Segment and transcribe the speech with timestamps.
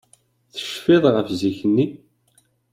[0.53, 1.87] Tecfiḍ ɣef zik-nni?